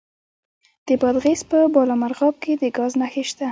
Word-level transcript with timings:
د 0.87 0.89
بادغیس 1.01 1.41
په 1.49 1.57
بالامرغاب 1.75 2.35
کې 2.43 2.53
د 2.61 2.63
ګاز 2.77 2.91
نښې 3.01 3.23
شته. 3.29 3.47